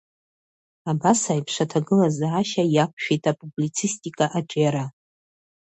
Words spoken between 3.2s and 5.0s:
апублицистика аҿиара.